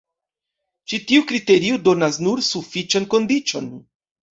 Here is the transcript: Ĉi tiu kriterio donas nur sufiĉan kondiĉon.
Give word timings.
Ĉi 0.93 0.99
tiu 1.11 1.27
kriterio 1.33 1.79
donas 1.91 2.21
nur 2.27 2.45
sufiĉan 2.51 3.11
kondiĉon. 3.17 3.75